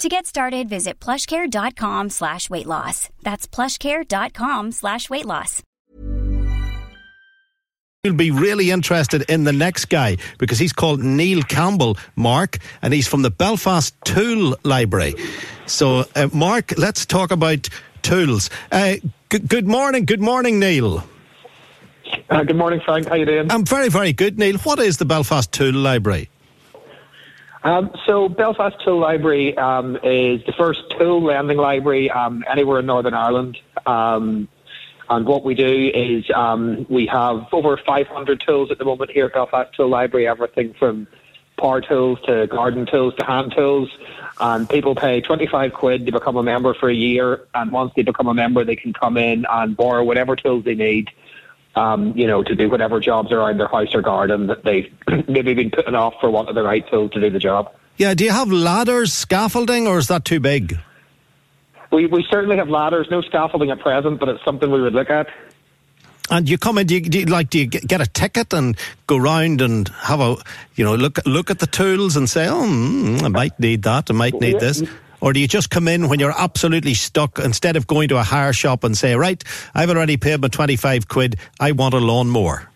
To 0.00 0.08
get 0.08 0.24
started, 0.24 0.66
visit 0.66 0.98
plushcare.com 0.98 2.08
slash 2.08 2.48
weight 2.48 2.64
loss. 2.66 3.10
That's 3.22 3.46
plushcare.com 3.46 4.72
slash 4.72 5.10
weight 5.10 5.26
loss. 5.26 5.62
You'll 8.02 8.14
be 8.14 8.30
really 8.30 8.70
interested 8.70 9.28
in 9.28 9.44
the 9.44 9.52
next 9.52 9.90
guy 9.90 10.16
because 10.38 10.58
he's 10.58 10.72
called 10.72 11.02
Neil 11.02 11.42
Campbell, 11.42 11.98
Mark, 12.16 12.56
and 12.80 12.94
he's 12.94 13.06
from 13.06 13.20
the 13.20 13.30
Belfast 13.30 13.94
Tool 14.06 14.56
Library. 14.64 15.16
So, 15.66 16.06
uh, 16.16 16.28
Mark, 16.32 16.78
let's 16.78 17.04
talk 17.04 17.30
about 17.30 17.68
tools. 18.00 18.48
Uh, 18.72 18.94
g- 19.28 19.40
good 19.40 19.68
morning, 19.68 20.06
good 20.06 20.22
morning, 20.22 20.58
Neil. 20.58 21.04
Uh, 22.30 22.42
good 22.44 22.56
morning, 22.56 22.80
Frank. 22.82 23.06
How 23.06 23.12
are 23.12 23.18
you 23.18 23.26
doing? 23.26 23.52
I'm 23.52 23.66
very, 23.66 23.90
very 23.90 24.14
good, 24.14 24.38
Neil. 24.38 24.56
What 24.60 24.78
is 24.78 24.96
the 24.96 25.04
Belfast 25.04 25.52
Tool 25.52 25.74
Library? 25.74 26.30
Um, 27.62 27.90
so, 28.06 28.28
Belfast 28.28 28.76
Tool 28.82 28.98
Library 28.98 29.56
um, 29.56 29.96
is 29.96 30.42
the 30.44 30.54
first 30.56 30.82
tool 30.98 31.22
lending 31.22 31.58
library 31.58 32.10
um, 32.10 32.42
anywhere 32.48 32.80
in 32.80 32.86
Northern 32.86 33.12
Ireland. 33.12 33.58
Um, 33.84 34.48
and 35.10 35.26
what 35.26 35.44
we 35.44 35.54
do 35.54 35.90
is 35.92 36.24
um, 36.34 36.86
we 36.88 37.06
have 37.06 37.48
over 37.52 37.76
500 37.76 38.40
tools 38.40 38.70
at 38.70 38.78
the 38.78 38.84
moment 38.84 39.10
here 39.10 39.26
at 39.26 39.34
Belfast 39.34 39.74
Tool 39.74 39.88
Library, 39.88 40.26
everything 40.26 40.72
from 40.74 41.06
power 41.58 41.82
tools 41.82 42.18
to 42.22 42.46
garden 42.46 42.86
tools 42.86 43.14
to 43.16 43.24
hand 43.24 43.52
tools. 43.54 43.90
And 44.38 44.68
people 44.68 44.94
pay 44.94 45.20
25 45.20 45.74
quid 45.74 46.06
to 46.06 46.12
become 46.12 46.36
a 46.36 46.42
member 46.42 46.72
for 46.72 46.88
a 46.88 46.94
year. 46.94 47.46
And 47.54 47.72
once 47.72 47.92
they 47.94 48.02
become 48.02 48.28
a 48.28 48.34
member, 48.34 48.64
they 48.64 48.76
can 48.76 48.94
come 48.94 49.18
in 49.18 49.44
and 49.50 49.76
borrow 49.76 50.02
whatever 50.02 50.34
tools 50.34 50.64
they 50.64 50.76
need 50.76 51.10
um, 51.74 52.16
you 52.16 52.26
know, 52.26 52.42
to 52.42 52.54
do 52.54 52.68
whatever 52.68 53.00
jobs 53.00 53.32
around 53.32 53.58
their 53.58 53.68
house 53.68 53.94
or 53.94 54.02
garden 54.02 54.48
that 54.48 54.64
they've 54.64 54.92
maybe 55.28 55.54
been 55.54 55.70
putting 55.70 55.94
off 55.94 56.14
for 56.20 56.30
want 56.30 56.48
of 56.48 56.54
the 56.54 56.62
right 56.62 56.88
tool 56.90 57.08
to 57.10 57.20
do 57.20 57.30
the 57.30 57.38
job. 57.38 57.72
Yeah, 57.96 58.14
do 58.14 58.24
you 58.24 58.30
have 58.30 58.50
ladders, 58.50 59.12
scaffolding, 59.12 59.86
or 59.86 59.98
is 59.98 60.08
that 60.08 60.24
too 60.24 60.40
big? 60.40 60.78
We 61.92 62.06
we 62.06 62.24
certainly 62.30 62.56
have 62.56 62.68
ladders, 62.68 63.08
no 63.10 63.20
scaffolding 63.20 63.70
at 63.70 63.80
present, 63.80 64.20
but 64.20 64.28
it's 64.28 64.44
something 64.44 64.70
we 64.70 64.80
would 64.80 64.94
look 64.94 65.10
at. 65.10 65.28
And 66.30 66.48
you 66.48 66.58
come 66.58 66.78
in, 66.78 66.86
do 66.86 66.94
you, 66.94 67.00
do 67.00 67.18
you, 67.18 67.26
like, 67.26 67.50
do 67.50 67.58
you 67.58 67.66
get 67.66 68.00
a 68.00 68.06
ticket 68.06 68.54
and 68.54 68.76
go 69.08 69.16
round 69.16 69.60
and 69.60 69.88
have 69.88 70.20
a, 70.20 70.36
you 70.76 70.84
know, 70.84 70.94
look 70.94 71.18
look 71.26 71.50
at 71.50 71.58
the 71.58 71.66
tools 71.66 72.16
and 72.16 72.30
say, 72.30 72.46
oh, 72.46 72.62
mm, 72.62 73.22
I 73.22 73.28
might 73.28 73.58
need 73.58 73.82
that, 73.82 74.10
I 74.10 74.14
might 74.14 74.40
need 74.40 74.60
this. 74.60 74.82
Or 75.20 75.32
do 75.32 75.40
you 75.40 75.48
just 75.48 75.70
come 75.70 75.88
in 75.88 76.08
when 76.08 76.18
you're 76.18 76.34
absolutely 76.36 76.94
stuck 76.94 77.38
instead 77.38 77.76
of 77.76 77.86
going 77.86 78.08
to 78.08 78.18
a 78.18 78.22
hire 78.22 78.52
shop 78.52 78.84
and 78.84 78.96
say, 78.96 79.14
right, 79.14 79.42
I've 79.74 79.90
already 79.90 80.16
paid 80.16 80.40
my 80.40 80.48
25 80.48 81.08
quid, 81.08 81.36
I 81.58 81.72
want 81.72 81.94
a 81.94 81.98
lawnmower? 81.98 82.68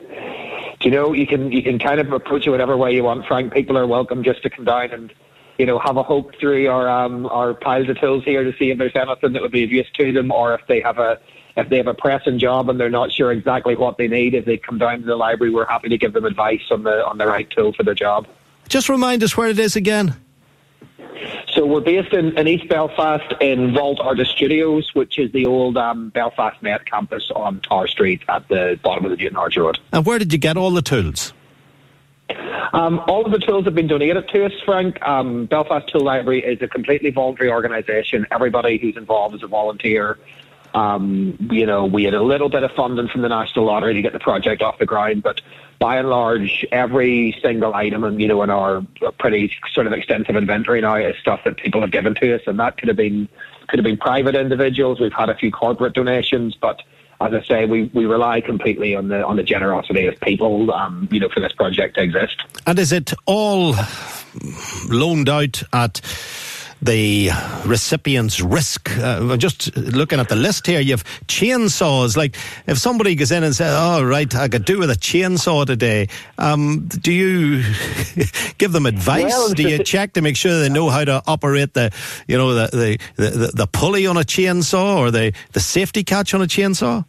Do 0.00 0.88
you 0.88 0.90
know, 0.90 1.12
you 1.12 1.26
can, 1.26 1.52
you 1.52 1.62
can 1.62 1.78
kind 1.78 2.00
of 2.00 2.12
approach 2.12 2.46
it 2.46 2.50
whatever 2.50 2.76
way 2.76 2.92
you 2.92 3.04
want, 3.04 3.26
Frank. 3.26 3.52
People 3.52 3.78
are 3.78 3.86
welcome 3.86 4.24
just 4.24 4.42
to 4.42 4.50
come 4.50 4.64
down 4.64 4.90
and, 4.90 5.12
you 5.58 5.66
know, 5.66 5.78
have 5.78 5.96
a 5.96 6.02
hope 6.02 6.34
through 6.40 6.68
our, 6.68 6.88
um, 6.88 7.26
our 7.26 7.54
piles 7.54 7.88
of 7.88 8.00
tools 8.00 8.24
here 8.24 8.42
to 8.42 8.52
see 8.58 8.70
if 8.70 8.78
there's 8.78 8.96
anything 8.96 9.32
that 9.34 9.42
would 9.42 9.52
be 9.52 9.62
of 9.62 9.70
use 9.70 9.86
to 9.94 10.12
them 10.12 10.32
or 10.32 10.54
if 10.54 10.66
they 10.66 10.80
have 10.80 10.98
a, 10.98 11.20
if 11.56 11.68
they 11.68 11.76
have 11.76 11.86
a 11.86 11.94
pressing 11.94 12.38
job 12.38 12.68
and 12.68 12.80
they're 12.80 12.90
not 12.90 13.12
sure 13.12 13.30
exactly 13.30 13.76
what 13.76 13.96
they 13.96 14.08
need, 14.08 14.34
if 14.34 14.44
they 14.44 14.56
come 14.56 14.78
down 14.78 15.00
to 15.00 15.06
the 15.06 15.16
library, 15.16 15.52
we're 15.52 15.66
happy 15.66 15.88
to 15.88 15.98
give 15.98 16.14
them 16.14 16.24
advice 16.24 16.62
on 16.70 16.82
the 16.82 17.06
on 17.06 17.18
the 17.18 17.26
right 17.26 17.48
tool 17.50 17.72
for 17.72 17.82
their 17.82 17.94
job. 17.94 18.26
Just 18.68 18.88
remind 18.88 19.22
us 19.22 19.36
where 19.36 19.48
it 19.48 19.58
is 19.58 19.76
again. 19.76 20.16
So 21.54 21.66
we're 21.66 21.80
based 21.80 22.14
in, 22.14 22.36
in 22.38 22.48
East 22.48 22.66
Belfast 22.68 23.34
in 23.40 23.74
Vault 23.74 24.00
Artist 24.00 24.30
Studios, 24.30 24.94
which 24.94 25.18
is 25.18 25.30
the 25.32 25.44
old 25.44 25.76
um, 25.76 26.08
Belfast 26.08 26.60
Met 26.62 26.86
campus 26.86 27.30
on 27.34 27.60
Tower 27.60 27.86
Street 27.86 28.22
at 28.28 28.48
the 28.48 28.80
bottom 28.82 29.04
of 29.04 29.10
the 29.10 29.18
Newtownards 29.18 29.56
Road. 29.58 29.78
And 29.92 30.06
where 30.06 30.18
did 30.18 30.32
you 30.32 30.38
get 30.38 30.56
all 30.56 30.70
the 30.70 30.80
tools? 30.80 31.34
Um, 32.72 33.00
all 33.06 33.26
of 33.26 33.32
the 33.32 33.38
tools 33.38 33.66
have 33.66 33.74
been 33.74 33.86
donated 33.86 34.28
to 34.28 34.46
us, 34.46 34.52
Frank. 34.64 35.00
Um, 35.02 35.44
Belfast 35.44 35.86
Tool 35.88 36.00
Library 36.00 36.42
is 36.42 36.62
a 36.62 36.68
completely 36.68 37.10
voluntary 37.10 37.50
organisation. 37.50 38.26
Everybody 38.30 38.78
who's 38.78 38.96
involved 38.96 39.34
is 39.34 39.42
a 39.42 39.46
volunteer. 39.46 40.18
Um, 40.74 41.36
you 41.50 41.66
know, 41.66 41.84
we 41.84 42.04
had 42.04 42.14
a 42.14 42.22
little 42.22 42.48
bit 42.48 42.62
of 42.62 42.72
funding 42.72 43.08
from 43.08 43.22
the 43.22 43.28
National 43.28 43.66
Lottery 43.66 43.94
to 43.94 44.02
get 44.02 44.12
the 44.12 44.18
project 44.18 44.62
off 44.62 44.78
the 44.78 44.86
ground, 44.86 45.22
but 45.22 45.40
by 45.78 45.96
and 45.98 46.08
large, 46.08 46.64
every 46.70 47.36
single 47.42 47.74
item, 47.74 48.04
and 48.04 48.20
you 48.20 48.28
know, 48.28 48.42
in 48.42 48.50
our 48.50 48.82
pretty 49.18 49.52
sort 49.72 49.86
of 49.86 49.92
extensive 49.92 50.36
inventory 50.36 50.80
now 50.80 50.94
is 50.94 51.16
stuff 51.18 51.40
that 51.44 51.56
people 51.56 51.80
have 51.80 51.90
given 51.90 52.14
to 52.14 52.34
us, 52.34 52.42
and 52.46 52.58
that 52.60 52.78
could 52.78 52.88
have 52.88 52.96
been 52.96 53.28
could 53.68 53.78
have 53.78 53.84
been 53.84 53.96
private 53.96 54.34
individuals. 54.34 55.00
We've 55.00 55.12
had 55.12 55.28
a 55.28 55.34
few 55.34 55.50
corporate 55.50 55.94
donations, 55.94 56.54
but 56.54 56.82
as 57.20 57.32
I 57.34 57.42
say, 57.42 57.66
we, 57.66 57.84
we 57.94 58.06
rely 58.06 58.40
completely 58.40 58.94
on 58.94 59.08
the 59.08 59.24
on 59.26 59.36
the 59.36 59.42
generosity 59.42 60.06
of 60.06 60.18
people, 60.20 60.72
um, 60.72 61.08
you 61.10 61.20
know, 61.20 61.28
for 61.28 61.40
this 61.40 61.52
project 61.52 61.96
to 61.96 62.02
exist. 62.02 62.42
And 62.66 62.78
is 62.78 62.92
it 62.92 63.12
all 63.26 63.74
loaned 64.88 65.28
out 65.28 65.62
at? 65.72 66.00
The 66.82 67.30
recipient's 67.64 68.40
risk. 68.40 68.90
Uh, 68.98 69.36
just 69.36 69.74
looking 69.76 70.18
at 70.18 70.28
the 70.28 70.36
list 70.36 70.66
here, 70.66 70.80
you 70.80 70.92
have 70.92 71.04
chainsaws. 71.26 72.16
Like 72.16 72.36
if 72.66 72.76
somebody 72.78 73.14
goes 73.14 73.30
in 73.30 73.44
and 73.44 73.54
says, 73.54 73.72
"Oh, 73.78 74.02
right, 74.02 74.32
I 74.34 74.48
could 74.48 74.64
do 74.64 74.78
with 74.78 74.90
a 74.90 74.94
chainsaw 74.96 75.64
today," 75.64 76.08
um, 76.38 76.88
do 76.88 77.12
you 77.12 77.62
give 78.58 78.72
them 78.72 78.86
advice? 78.86 79.32
Well, 79.32 79.52
do 79.52 79.62
you 79.62 79.78
check 79.84 80.14
to 80.14 80.22
make 80.22 80.36
sure 80.36 80.58
they 80.58 80.68
know 80.68 80.90
how 80.90 81.04
to 81.04 81.22
operate 81.26 81.74
the, 81.74 81.92
you 82.26 82.36
know, 82.36 82.54
the 82.54 82.98
the, 83.16 83.28
the, 83.30 83.52
the 83.54 83.66
pulley 83.66 84.06
on 84.06 84.16
a 84.16 84.24
chainsaw 84.24 84.96
or 84.98 85.10
the 85.10 85.32
the 85.52 85.60
safety 85.60 86.02
catch 86.02 86.34
on 86.34 86.42
a 86.42 86.46
chainsaw? 86.46 87.04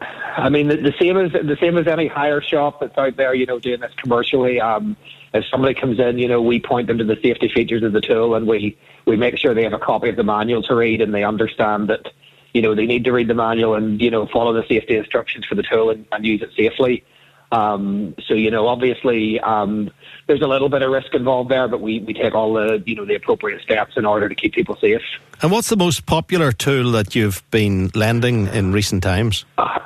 I 0.00 0.48
mean, 0.48 0.68
the, 0.68 0.76
the, 0.76 0.94
same 0.98 1.16
as 1.16 1.32
the 1.32 1.56
same 1.60 1.76
as 1.76 1.86
any 1.86 2.06
hire 2.06 2.40
shop 2.40 2.80
that's 2.80 2.96
out 2.96 3.16
there, 3.16 3.34
you 3.34 3.46
know, 3.46 3.58
doing 3.58 3.80
this 3.80 3.92
commercially. 3.96 4.60
Um, 4.60 4.96
if 5.34 5.44
somebody 5.50 5.74
comes 5.74 5.98
in, 5.98 6.18
you 6.18 6.28
know, 6.28 6.40
we 6.40 6.60
point 6.60 6.86
them 6.86 6.98
to 6.98 7.04
the 7.04 7.18
safety 7.22 7.50
features 7.52 7.82
of 7.82 7.92
the 7.92 8.00
tool, 8.00 8.34
and 8.34 8.46
we 8.46 8.78
we 9.06 9.16
make 9.16 9.36
sure 9.36 9.54
they 9.54 9.64
have 9.64 9.72
a 9.72 9.78
copy 9.78 10.08
of 10.08 10.16
the 10.16 10.24
manual 10.24 10.62
to 10.62 10.74
read, 10.74 11.00
and 11.00 11.14
they 11.14 11.24
understand 11.24 11.88
that, 11.88 12.12
you 12.52 12.62
know, 12.62 12.74
they 12.74 12.86
need 12.86 13.04
to 13.04 13.12
read 13.12 13.28
the 13.28 13.34
manual 13.34 13.74
and 13.74 14.00
you 14.00 14.10
know 14.10 14.26
follow 14.26 14.52
the 14.52 14.66
safety 14.66 14.96
instructions 14.96 15.44
for 15.44 15.54
the 15.54 15.62
tool 15.62 15.90
and, 15.90 16.06
and 16.12 16.24
use 16.24 16.42
it 16.42 16.50
safely. 16.56 17.04
Um, 17.52 18.14
so 18.26 18.34
you 18.34 18.50
know, 18.50 18.68
obviously, 18.68 19.40
um, 19.40 19.90
there's 20.26 20.42
a 20.42 20.46
little 20.46 20.68
bit 20.68 20.82
of 20.82 20.90
risk 20.90 21.12
involved 21.14 21.50
there, 21.50 21.66
but 21.66 21.80
we, 21.80 21.98
we 21.98 22.14
take 22.14 22.34
all 22.34 22.54
the 22.54 22.82
you 22.86 22.94
know 22.94 23.04
the 23.04 23.16
appropriate 23.16 23.62
steps 23.62 23.94
in 23.96 24.06
order 24.06 24.28
to 24.28 24.34
keep 24.34 24.54
people 24.54 24.76
safe. 24.76 25.02
And 25.42 25.50
what's 25.50 25.68
the 25.68 25.76
most 25.76 26.06
popular 26.06 26.52
tool 26.52 26.92
that 26.92 27.14
you've 27.14 27.42
been 27.50 27.90
lending 27.94 28.46
in 28.48 28.72
recent 28.72 29.02
times? 29.02 29.44
Uh, 29.58 29.79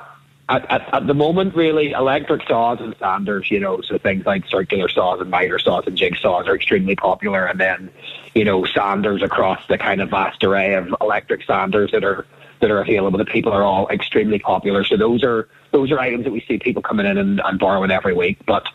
at, 0.49 0.71
at, 0.71 0.95
at, 0.95 1.07
the 1.07 1.15
moment, 1.15 1.55
really, 1.55 1.93
electric 1.93 2.47
saws 2.47 2.79
and 2.81 2.95
sanders, 2.99 3.51
you 3.51 3.61
know, 3.61 3.81
so 3.81 3.97
things 3.99 4.27
like 4.27 4.47
circular 4.47 4.89
saws 4.89 5.21
and 5.21 5.31
miter 5.31 5.59
saws 5.59 5.85
and 5.87 5.97
jigsaws 5.97 6.47
are 6.47 6.55
extremely 6.55 6.97
popular. 6.97 7.47
And 7.47 7.59
then, 7.59 7.91
you 8.35 8.45
know, 8.45 8.65
sanders 8.65 9.23
across 9.23 9.67
the 9.69 9.79
kind 9.79 10.01
of 10.03 10.11
vast 10.11 10.45
array 10.45 10.75
of 10.75 10.95
electric 11.01 11.45
sanders 11.45 11.93
that 11.93 12.05
are 12.05 12.27
that 12.61 12.71
are 12.71 12.81
available 12.81 13.19
to 13.19 13.25
people 13.25 13.53
are 13.53 13.63
all 13.63 13.89
extremely 13.89 14.39
popular. 14.39 14.85
So 14.85 14.97
those 14.97 15.23
are 15.25 15.49
those 15.73 15.91
are 15.91 15.99
items 15.99 16.25
that 16.25 16.33
we 16.33 16.45
see 16.47 16.59
people 16.59 16.83
coming 16.83 17.07
in 17.07 17.19
and, 17.19 17.41
and 17.43 17.59
borrowing 17.59 17.91
every 17.91 18.15
week. 18.15 18.39
But 18.47 18.67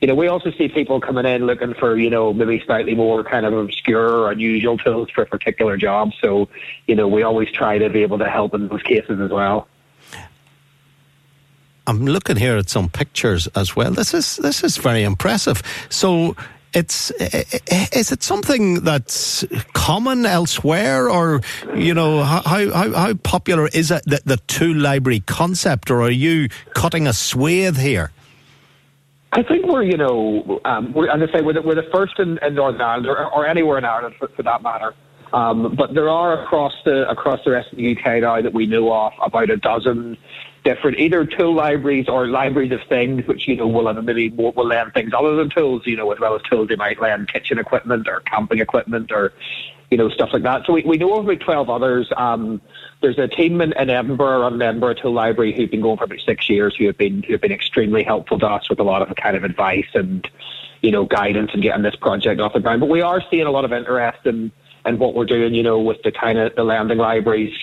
you 0.00 0.06
know, 0.06 0.14
we 0.14 0.28
also 0.28 0.50
see 0.52 0.68
people 0.68 1.00
coming 1.00 1.26
in 1.26 1.44
looking 1.44 1.74
for, 1.74 1.96
you 1.98 2.08
know, 2.08 2.32
maybe 2.32 2.62
slightly 2.64 2.94
more 2.94 3.24
kind 3.24 3.44
of 3.44 3.52
obscure 3.52 4.08
or 4.08 4.30
unusual 4.30 4.78
tools 4.78 5.10
for 5.10 5.24
particular 5.26 5.76
jobs. 5.76 6.14
So, 6.22 6.48
you 6.86 6.94
know, 6.94 7.08
we 7.08 7.22
always 7.22 7.50
try 7.50 7.78
to 7.78 7.90
be 7.90 8.02
able 8.02 8.18
to 8.18 8.30
help 8.30 8.54
in 8.54 8.68
those 8.68 8.82
cases 8.82 9.20
as 9.20 9.30
well. 9.30 9.68
I'm 11.88 12.04
looking 12.04 12.36
here 12.36 12.58
at 12.58 12.68
some 12.68 12.90
pictures 12.90 13.46
as 13.56 13.74
well. 13.74 13.90
This 13.90 14.12
is 14.12 14.36
this 14.36 14.62
is 14.62 14.76
very 14.76 15.02
impressive. 15.02 15.62
So 15.88 16.36
it's 16.74 17.10
is 17.90 18.12
it 18.12 18.22
something 18.22 18.84
that's 18.84 19.42
common 19.72 20.26
elsewhere, 20.26 21.08
or 21.08 21.40
you 21.74 21.94
know 21.94 22.22
how 22.22 22.42
how, 22.42 22.92
how 22.92 23.14
popular 23.14 23.68
is 23.68 23.90
it 23.90 24.02
the, 24.04 24.20
the 24.26 24.36
tool 24.48 24.76
library 24.76 25.20
concept, 25.20 25.90
or 25.90 26.02
are 26.02 26.10
you 26.10 26.48
cutting 26.74 27.06
a 27.06 27.14
swathe 27.14 27.78
here? 27.78 28.12
I 29.32 29.42
think 29.42 29.66
we're, 29.66 29.82
you 29.82 29.98
know, 29.98 30.60
um, 30.64 30.92
we're, 30.94 31.10
as 31.10 31.28
I 31.28 31.32
say, 31.32 31.42
we're 31.42 31.52
the, 31.52 31.60
we're 31.60 31.74
the 31.74 31.88
first 31.92 32.18
in, 32.18 32.38
in 32.38 32.54
Northern 32.54 32.80
Ireland, 32.80 33.06
or, 33.08 33.26
or 33.32 33.46
anywhere 33.46 33.76
in 33.76 33.84
Ireland 33.84 34.14
for, 34.18 34.28
for 34.28 34.42
that 34.42 34.62
matter. 34.62 34.94
Um, 35.32 35.74
but 35.74 35.94
there 35.94 36.08
are 36.08 36.42
across 36.42 36.74
the 36.84 37.08
across 37.08 37.44
the 37.44 37.50
rest 37.50 37.70
of 37.72 37.78
the 37.78 37.96
UK 37.96 38.22
now 38.22 38.40
that 38.40 38.54
we 38.54 38.66
know 38.66 38.92
of 38.92 39.12
about 39.20 39.50
a 39.50 39.56
dozen 39.56 40.16
different 40.64 40.98
either 40.98 41.24
tool 41.24 41.54
libraries 41.54 42.08
or 42.08 42.26
libraries 42.26 42.72
of 42.72 42.80
things, 42.88 43.26
which 43.26 43.46
you 43.48 43.56
know 43.56 43.66
will 43.66 43.92
maybe 44.02 44.30
will 44.30 44.52
lend 44.66 44.92
things 44.94 45.12
other 45.16 45.36
than 45.36 45.50
tools, 45.50 45.82
you 45.86 45.96
know, 45.96 46.10
as 46.12 46.20
well 46.20 46.34
as 46.34 46.42
tools 46.42 46.68
they 46.68 46.76
might 46.76 47.00
lend 47.00 47.32
kitchen 47.32 47.58
equipment 47.58 48.08
or 48.08 48.20
camping 48.20 48.58
equipment 48.58 49.12
or 49.12 49.32
you 49.90 49.96
know 49.96 50.08
stuff 50.08 50.30
like 50.32 50.42
that. 50.42 50.66
So 50.66 50.72
we, 50.72 50.82
we 50.82 50.96
know 50.96 51.14
of 51.14 51.24
about 51.24 51.40
twelve 51.40 51.70
others. 51.70 52.10
Um, 52.16 52.60
there's 53.00 53.18
a 53.18 53.28
team 53.28 53.60
in, 53.60 53.72
in 53.72 53.90
Edinburgh 53.90 54.42
on 54.42 54.60
Edinburgh 54.60 54.94
Tool 54.94 55.12
Library 55.12 55.54
who've 55.54 55.70
been 55.70 55.80
going 55.80 55.98
for 55.98 56.04
about 56.04 56.20
six 56.20 56.48
years, 56.48 56.74
who 56.76 56.86
have 56.86 56.98
been 56.98 57.22
who 57.22 57.32
have 57.32 57.40
been 57.40 57.52
extremely 57.52 58.02
helpful 58.02 58.38
to 58.38 58.46
us 58.46 58.68
with 58.68 58.80
a 58.80 58.84
lot 58.84 59.02
of 59.02 59.14
kind 59.16 59.36
of 59.36 59.44
advice 59.44 59.88
and 59.94 60.28
you 60.80 60.90
know 60.90 61.04
guidance 61.04 61.50
and 61.52 61.62
getting 61.62 61.82
this 61.82 61.96
project 61.96 62.40
off 62.40 62.52
the 62.52 62.60
ground. 62.60 62.80
But 62.80 62.88
we 62.88 63.02
are 63.02 63.22
seeing 63.30 63.46
a 63.46 63.50
lot 63.50 63.64
of 63.64 63.72
interest 63.72 64.26
in 64.26 64.52
in 64.88 64.98
what 64.98 65.14
we're 65.14 65.26
doing, 65.26 65.54
you 65.54 65.62
know, 65.62 65.78
with 65.78 66.02
the 66.02 66.12
kind 66.12 66.38
of 66.38 66.54
the 66.56 66.64
lending 66.64 66.98
libraries 66.98 67.54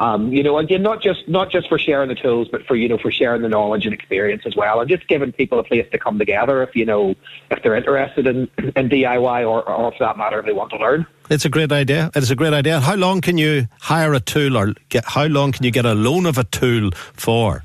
um, 0.00 0.32
you 0.32 0.42
know, 0.42 0.58
again, 0.58 0.82
not 0.82 1.02
just 1.02 1.28
not 1.28 1.50
just 1.50 1.68
for 1.68 1.78
sharing 1.78 2.08
the 2.08 2.14
tools, 2.14 2.48
but 2.50 2.64
for 2.66 2.76
you 2.76 2.88
know 2.88 2.98
for 2.98 3.10
sharing 3.10 3.42
the 3.42 3.48
knowledge 3.48 3.84
and 3.84 3.92
experience 3.92 4.42
as 4.46 4.54
well, 4.54 4.80
and 4.80 4.88
just 4.88 5.08
giving 5.08 5.32
people 5.32 5.58
a 5.58 5.64
place 5.64 5.86
to 5.90 5.98
come 5.98 6.18
together 6.18 6.62
if 6.62 6.76
you 6.76 6.84
know 6.84 7.16
if 7.50 7.62
they're 7.62 7.74
interested 7.74 8.26
in, 8.26 8.48
in 8.76 8.88
DIY 8.88 9.48
or, 9.48 9.68
or 9.68 9.92
for 9.92 9.98
that 10.00 10.16
matter 10.16 10.38
if 10.38 10.46
they 10.46 10.52
want 10.52 10.70
to 10.70 10.76
learn. 10.76 11.06
It's 11.30 11.44
a 11.44 11.48
great 11.48 11.72
idea. 11.72 12.10
It's 12.14 12.30
a 12.30 12.36
great 12.36 12.54
idea. 12.54 12.80
How 12.80 12.94
long 12.94 13.20
can 13.20 13.38
you 13.38 13.66
hire 13.80 14.14
a 14.14 14.20
tool, 14.20 14.56
or 14.56 14.74
get 14.88 15.04
how 15.04 15.26
long 15.26 15.50
can 15.50 15.64
you 15.64 15.72
get 15.72 15.84
a 15.84 15.94
loan 15.94 16.26
of 16.26 16.38
a 16.38 16.44
tool 16.44 16.90
for? 16.92 17.64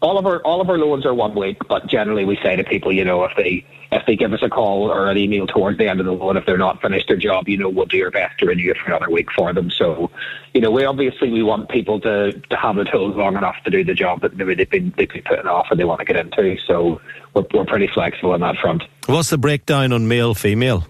All 0.00 0.18
of 0.18 0.26
our 0.26 0.40
all 0.42 0.60
of 0.60 0.68
our 0.68 0.78
loans 0.78 1.06
are 1.06 1.14
one 1.14 1.34
week, 1.34 1.56
but 1.68 1.86
generally 1.86 2.24
we 2.24 2.38
say 2.42 2.56
to 2.56 2.64
people, 2.64 2.92
you 2.92 3.04
know, 3.04 3.24
if 3.24 3.32
they 3.36 3.64
if 3.92 4.04
they 4.06 4.16
give 4.16 4.32
us 4.32 4.40
a 4.42 4.48
call 4.48 4.90
or 4.90 5.10
an 5.10 5.16
email 5.16 5.46
towards 5.46 5.78
the 5.78 5.88
end 5.88 6.00
of 6.00 6.06
the 6.06 6.12
loan, 6.12 6.36
if 6.36 6.44
they're 6.44 6.58
not 6.58 6.82
finished 6.82 7.08
their 7.08 7.16
job, 7.16 7.48
you 7.48 7.56
know, 7.56 7.68
we'll 7.68 7.86
do 7.86 8.04
our 8.04 8.10
best 8.10 8.38
to 8.40 8.46
renew 8.46 8.70
it 8.70 8.76
for 8.78 8.90
another 8.90 9.10
week 9.10 9.28
for 9.34 9.52
them. 9.52 9.70
So, 9.70 10.10
you 10.52 10.60
know, 10.60 10.70
we 10.70 10.84
obviously 10.84 11.30
we 11.30 11.42
want 11.42 11.68
people 11.70 12.00
to, 12.00 12.32
to 12.32 12.56
have 12.56 12.76
the 12.76 12.84
tools 12.84 13.16
long 13.16 13.36
enough 13.36 13.56
to 13.64 13.70
do 13.70 13.84
the 13.84 13.94
job 13.94 14.20
that 14.20 14.36
maybe 14.36 14.54
they've 14.54 14.68
been 14.68 14.92
they've 14.96 15.08
been 15.08 15.22
putting 15.22 15.46
off 15.46 15.68
and 15.70 15.80
they 15.80 15.84
want 15.84 16.00
to 16.00 16.04
get 16.04 16.16
into. 16.16 16.56
So 16.66 17.00
we're 17.34 17.46
we're 17.54 17.64
pretty 17.64 17.88
flexible 17.92 18.32
on 18.32 18.40
that 18.40 18.56
front. 18.56 18.82
What's 19.06 19.30
the 19.30 19.38
breakdown 19.38 19.92
on 19.92 20.08
male 20.08 20.34
female? 20.34 20.86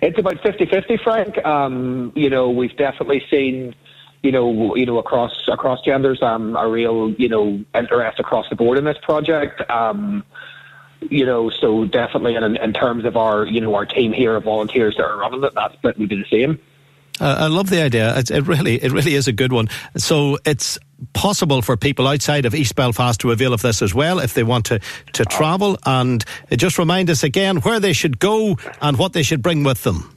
It's 0.00 0.18
about 0.18 0.36
50-50, 0.36 1.02
Frank. 1.02 1.44
Um, 1.44 2.12
you 2.14 2.30
know, 2.30 2.50
we've 2.50 2.76
definitely 2.76 3.22
seen 3.30 3.74
you 4.22 4.32
know, 4.32 4.74
you 4.76 4.86
know, 4.86 4.98
across 4.98 5.48
across 5.48 5.80
genders, 5.82 6.22
um, 6.22 6.56
a 6.56 6.68
real, 6.68 7.12
you 7.12 7.28
know, 7.28 7.64
interest 7.74 8.18
across 8.18 8.48
the 8.48 8.56
board 8.56 8.78
in 8.78 8.84
this 8.84 8.98
project. 9.02 9.68
Um, 9.70 10.24
you 11.10 11.26
know, 11.26 11.50
so 11.50 11.84
definitely 11.84 12.34
in, 12.34 12.56
in 12.56 12.72
terms 12.72 13.04
of 13.04 13.16
our, 13.16 13.46
you 13.46 13.60
know, 13.60 13.74
our 13.74 13.86
team 13.86 14.12
here 14.12 14.34
of 14.34 14.44
volunteers 14.44 14.96
that 14.96 15.04
are 15.04 15.18
running 15.18 15.44
it, 15.44 15.54
that 15.54 15.72
split 15.74 15.98
be 15.98 16.06
the 16.06 16.24
same. 16.30 16.58
Uh, 17.20 17.36
I 17.40 17.46
love 17.46 17.70
the 17.70 17.82
idea. 17.82 18.16
It's, 18.18 18.30
it 18.30 18.46
really, 18.46 18.82
it 18.82 18.92
really 18.92 19.14
is 19.14 19.26
a 19.26 19.32
good 19.32 19.52
one. 19.52 19.68
So 19.96 20.38
it's 20.44 20.78
possible 21.14 21.62
for 21.62 21.76
people 21.76 22.06
outside 22.06 22.44
of 22.44 22.54
East 22.54 22.74
Belfast 22.74 23.20
to 23.20 23.30
avail 23.30 23.52
of 23.52 23.62
this 23.62 23.80
as 23.82 23.94
well 23.94 24.18
if 24.18 24.34
they 24.34 24.42
want 24.42 24.66
to 24.66 24.80
to 25.14 25.24
travel. 25.24 25.78
And 25.86 26.24
just 26.50 26.78
remind 26.78 27.08
us 27.08 27.22
again 27.22 27.58
where 27.58 27.80
they 27.80 27.92
should 27.92 28.18
go 28.18 28.56
and 28.80 28.98
what 28.98 29.12
they 29.12 29.22
should 29.22 29.42
bring 29.42 29.64
with 29.64 29.82
them. 29.82 30.15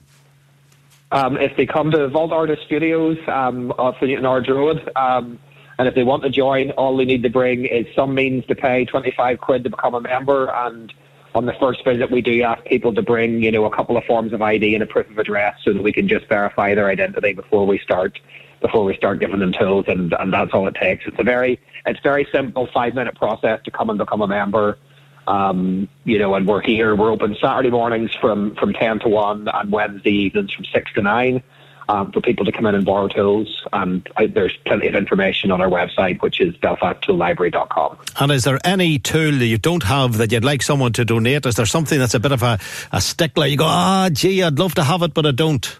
Um, 1.11 1.37
if 1.37 1.55
they 1.57 1.65
come 1.65 1.91
to 1.91 2.07
Vault 2.07 2.31
Artist 2.31 2.61
Studios 2.65 3.17
um, 3.27 3.71
off 3.71 3.95
the 3.99 4.07
Newton 4.07 4.25
Road, 4.25 4.91
um, 4.95 5.39
and 5.79 5.87
if 5.87 5.95
they 5.95 6.03
want 6.03 6.23
to 6.23 6.29
join, 6.29 6.71
all 6.71 6.95
they 6.97 7.05
need 7.05 7.23
to 7.23 7.29
bring 7.29 7.65
is 7.65 7.87
some 7.95 8.13
means 8.13 8.45
to 8.47 8.55
pay 8.55 8.85
25 8.85 9.39
quid 9.39 9.63
to 9.63 9.69
become 9.69 9.95
a 9.95 10.01
member. 10.01 10.51
And 10.51 10.93
on 11.33 11.45
the 11.45 11.53
first 11.53 11.83
visit, 11.85 12.11
we 12.11 12.21
do 12.21 12.43
ask 12.43 12.63
people 12.65 12.93
to 12.93 13.01
bring, 13.01 13.41
you 13.41 13.51
know, 13.51 13.65
a 13.65 13.75
couple 13.75 13.97
of 13.97 14.03
forms 14.03 14.33
of 14.33 14.41
ID 14.41 14.75
and 14.75 14.83
a 14.83 14.85
proof 14.85 15.09
of 15.09 15.17
address 15.17 15.55
so 15.63 15.73
that 15.73 15.81
we 15.81 15.93
can 15.93 16.07
just 16.07 16.27
verify 16.27 16.75
their 16.75 16.89
identity 16.89 17.33
before 17.33 17.65
we 17.65 17.79
start 17.79 18.19
before 18.61 18.83
we 18.83 18.93
start 18.93 19.21
giving 19.21 19.39
them 19.39 19.53
tools. 19.53 19.85
And, 19.87 20.13
and 20.19 20.33
that's 20.33 20.51
all 20.53 20.67
it 20.67 20.75
takes. 20.75 21.05
It's 21.07 21.17
a 21.17 21.23
very 21.23 21.59
it's 21.85 22.01
very 22.01 22.27
simple 22.31 22.67
five 22.73 22.93
minute 22.93 23.15
process 23.15 23.61
to 23.63 23.71
come 23.71 23.89
and 23.89 23.97
become 23.97 24.21
a 24.21 24.27
member. 24.27 24.77
Um, 25.27 25.87
you 26.05 26.17
know, 26.17 26.33
and 26.35 26.47
we're 26.47 26.61
here. 26.61 26.95
We're 26.95 27.11
open 27.11 27.35
Saturday 27.39 27.69
mornings 27.69 28.11
from 28.19 28.55
from 28.55 28.73
ten 28.73 28.99
to 28.99 29.09
one, 29.09 29.47
and 29.47 29.71
Wednesday 29.71 30.11
evenings 30.11 30.53
from 30.53 30.65
six 30.65 30.91
to 30.93 31.01
nine 31.01 31.43
um, 31.89 32.11
for 32.11 32.21
people 32.21 32.45
to 32.45 32.51
come 32.51 32.67
in 32.67 32.75
and 32.75 32.85
borrow 32.85 33.07
tools. 33.07 33.65
And 33.73 34.07
I, 34.15 34.27
there's 34.27 34.55
plenty 34.65 34.87
of 34.87 34.95
information 34.95 35.51
on 35.51 35.59
our 35.59 35.67
website, 35.67 36.21
which 36.21 36.39
is 36.39 36.55
belfasttoollibrary.com. 36.57 37.97
And 38.19 38.31
is 38.31 38.43
there 38.43 38.59
any 38.63 38.99
tool 38.99 39.31
that 39.31 39.45
you 39.45 39.57
don't 39.57 39.83
have 39.83 40.17
that 40.17 40.31
you'd 40.31 40.45
like 40.45 40.61
someone 40.61 40.93
to 40.93 41.03
donate? 41.03 41.45
Is 41.47 41.55
there 41.55 41.65
something 41.65 41.97
that's 41.97 42.13
a 42.13 42.19
bit 42.19 42.31
of 42.31 42.43
a, 42.43 42.59
a 42.91 43.01
stickler? 43.01 43.47
You 43.47 43.57
go, 43.57 43.65
ah, 43.67 44.05
oh, 44.05 44.09
gee, 44.09 44.43
I'd 44.43 44.59
love 44.59 44.75
to 44.75 44.83
have 44.83 45.01
it, 45.01 45.13
but 45.13 45.25
I 45.25 45.31
don't. 45.31 45.79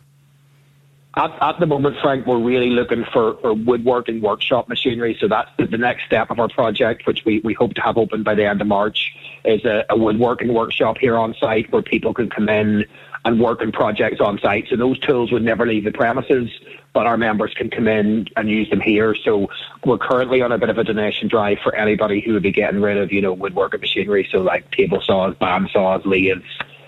At, 1.16 1.32
at, 1.42 1.60
the 1.60 1.66
moment, 1.66 1.98
Frank, 2.04 2.28
we're 2.28 2.40
really 2.40 2.70
looking 2.70 3.04
for, 3.12 3.36
for 3.42 3.54
woodworking 3.54 4.22
workshop 4.22 4.70
machinery. 4.70 5.18
So 5.20 5.28
that's 5.28 5.50
the, 5.58 5.66
the, 5.66 5.78
next 5.78 6.06
step 6.06 6.30
of 6.30 6.40
our 6.40 6.50
project, 6.50 7.08
which 7.08 7.26
we, 7.26 7.40
we 7.40 7.54
hope 7.54 7.74
to 7.74 7.82
have 7.82 7.98
open 7.98 8.22
by 8.22 8.36
the 8.36 8.48
end 8.48 8.62
of 8.62 8.68
March, 8.68 9.12
is 9.44 9.66
a, 9.66 9.86
a 9.90 9.98
woodworking 9.98 10.54
workshop 10.54 10.98
here 11.00 11.18
on 11.18 11.34
site 11.40 11.72
where 11.72 11.82
people 11.82 12.14
can 12.14 12.30
come 12.30 12.48
in 12.48 12.86
and 13.26 13.40
working 13.40 13.72
projects 13.72 14.22
on 14.22 14.40
site. 14.40 14.68
So 14.70 14.76
those 14.76 15.00
tools 15.00 15.32
would 15.32 15.44
never 15.44 15.66
leave 15.66 15.84
the 15.84 15.92
premises, 15.92 16.50
but 16.94 17.08
our 17.08 17.18
members 17.18 17.54
can 17.56 17.72
come 17.72 17.88
in 17.88 18.28
and 18.38 18.48
use 18.48 18.70
them 18.70 18.80
here. 18.80 19.16
So 19.16 19.50
we're 19.84 19.98
currently 19.98 20.44
on 20.44 20.52
a 20.52 20.60
bit 20.60 20.70
of 20.70 20.78
a 20.78 20.84
donation 20.84 21.28
drive 21.28 21.58
for 21.64 21.76
anybody 21.76 22.22
who 22.22 22.34
would 22.34 22.44
be 22.44 22.52
getting 22.52 22.82
rid 22.82 22.98
of, 22.98 23.12
you 23.12 23.22
know, 23.22 23.34
woodworking 23.34 23.82
machinery. 23.82 24.28
So 24.32 24.42
like 24.42 24.70
table 24.72 25.02
saws, 25.02 25.36
band 25.36 25.70
saws, 25.74 26.06
lathes, 26.06 26.46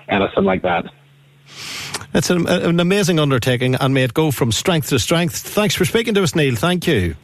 anything 0.08 0.44
like 0.44 0.62
that. 0.62 0.86
It's 2.14 2.30
an, 2.30 2.48
an 2.48 2.80
amazing 2.80 3.20
undertaking 3.20 3.76
and 3.76 3.94
may 3.94 4.04
it 4.04 4.14
go 4.14 4.32
from 4.32 4.52
strength 4.52 4.90
to 4.90 5.00
strength. 5.00 5.36
Thanks 5.36 5.76
for 5.76 5.86
speaking 5.86 6.14
to 6.16 6.24
us, 6.24 6.36
Neil. 6.36 6.56
Thank 6.56 6.88
you. 6.88 7.16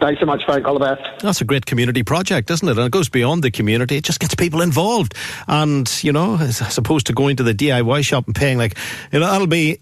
Thanks 0.00 0.20
so 0.20 0.26
much, 0.26 0.44
Frank. 0.44 0.66
All 0.66 0.78
the 0.78 0.84
best. 0.84 1.02
That's 1.22 1.40
a 1.40 1.44
great 1.44 1.66
community 1.66 2.04
project, 2.04 2.50
isn't 2.50 2.68
it? 2.68 2.76
And 2.76 2.86
it 2.86 2.92
goes 2.92 3.08
beyond 3.08 3.42
the 3.42 3.50
community. 3.50 3.96
It 3.96 4.04
just 4.04 4.20
gets 4.20 4.34
people 4.34 4.60
involved. 4.60 5.14
And, 5.48 5.90
you 6.04 6.12
know, 6.12 6.36
as 6.36 6.78
opposed 6.78 7.06
to 7.08 7.12
going 7.12 7.36
to 7.36 7.42
the 7.42 7.54
DIY 7.54 8.04
shop 8.04 8.26
and 8.26 8.34
paying 8.34 8.58
like, 8.58 8.76
you 9.12 9.18
know, 9.18 9.26
that'll 9.26 9.48
be 9.48 9.80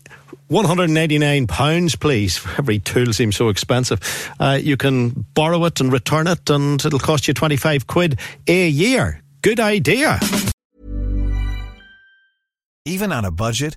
£199, 0.51 2.01
please. 2.01 2.41
Every 2.59 2.79
tool 2.79 3.13
seems 3.13 3.37
so 3.37 3.51
expensive. 3.51 4.33
Uh, 4.41 4.59
you 4.61 4.77
can 4.77 5.27
borrow 5.35 5.65
it 5.65 5.81
and 5.81 5.93
return 5.93 6.27
it, 6.27 6.49
and 6.49 6.83
it'll 6.85 6.99
cost 6.99 7.29
you 7.29 7.35
25 7.35 7.87
quid 7.87 8.19
a 8.47 8.69
year. 8.69 9.23
Good 9.43 9.61
idea. 9.61 10.19
Even 12.87 13.13
on 13.13 13.25
a 13.25 13.31
budget, 13.31 13.77